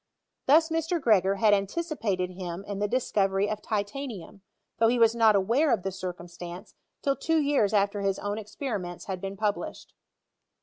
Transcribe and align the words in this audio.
Thus 0.47 0.69
Mr. 0.69 0.99
Gregor 0.99 1.35
had 1.35 1.53
anticipated 1.53 2.31
him 2.31 2.65
in 2.65 2.79
the 2.79 2.87
discovery 2.87 3.47
of 3.47 3.61
titanium, 3.61 4.41
though 4.79 4.87
he 4.87 4.97
was 4.97 5.13
not 5.13 5.35
aware 5.35 5.71
of 5.71 5.83
the 5.83 5.91
circumstance 5.91 6.73
till 7.03 7.15
two 7.15 7.37
years 7.39 7.71
after 7.71 8.01
his 8.01 8.17
own 8.17 8.39
ex 8.39 8.55
periments 8.55 9.05
had 9.05 9.21
been 9.21 9.37
published. 9.37 9.93